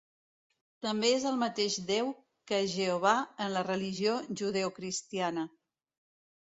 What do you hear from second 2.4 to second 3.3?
que Jehovà